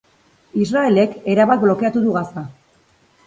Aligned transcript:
Israelek 0.63 1.13
erabat 1.35 1.61
blokeatu 1.65 2.03
du 2.07 2.17
Gaza 2.17 2.47